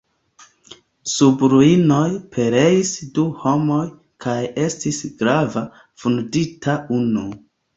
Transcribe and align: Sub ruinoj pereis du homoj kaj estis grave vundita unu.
Sub 1.15 1.43
ruinoj 1.51 2.07
pereis 2.37 2.93
du 3.19 3.27
homoj 3.43 3.83
kaj 4.27 4.39
estis 4.65 5.03
grave 5.21 5.67
vundita 6.05 6.81
unu. 7.01 7.29